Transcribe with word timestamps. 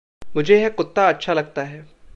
मुझे 0.35 0.61
यह 0.61 0.69
कुत्ता 0.69 1.09
अच्छा 1.09 1.33
लगता 1.33 1.63
है। 1.63 2.01